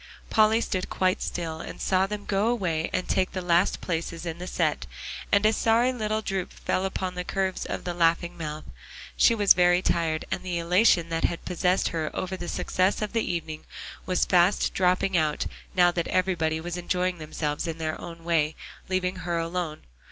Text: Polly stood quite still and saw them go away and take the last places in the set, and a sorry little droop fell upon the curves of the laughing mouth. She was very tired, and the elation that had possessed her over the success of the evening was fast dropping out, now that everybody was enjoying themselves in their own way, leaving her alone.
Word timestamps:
Polly 0.31 0.61
stood 0.61 0.89
quite 0.89 1.21
still 1.21 1.61
and 1.61 1.79
saw 1.79 2.07
them 2.07 2.25
go 2.25 2.47
away 2.47 2.89
and 2.91 3.07
take 3.07 3.33
the 3.33 3.39
last 3.43 3.81
places 3.81 4.25
in 4.25 4.39
the 4.39 4.47
set, 4.47 4.87
and 5.31 5.45
a 5.45 5.53
sorry 5.53 5.93
little 5.93 6.23
droop 6.23 6.51
fell 6.51 6.85
upon 6.85 7.13
the 7.13 7.23
curves 7.23 7.67
of 7.67 7.83
the 7.83 7.93
laughing 7.93 8.35
mouth. 8.35 8.63
She 9.15 9.35
was 9.35 9.53
very 9.53 9.83
tired, 9.83 10.25
and 10.31 10.41
the 10.41 10.57
elation 10.57 11.09
that 11.09 11.25
had 11.25 11.45
possessed 11.45 11.89
her 11.89 12.09
over 12.15 12.35
the 12.35 12.47
success 12.49 13.03
of 13.03 13.13
the 13.13 13.31
evening 13.31 13.63
was 14.07 14.25
fast 14.25 14.73
dropping 14.73 15.15
out, 15.17 15.45
now 15.75 15.91
that 15.91 16.07
everybody 16.07 16.59
was 16.59 16.77
enjoying 16.77 17.19
themselves 17.19 17.67
in 17.67 17.77
their 17.77 18.01
own 18.01 18.23
way, 18.23 18.55
leaving 18.89 19.17
her 19.17 19.37
alone. 19.37 19.83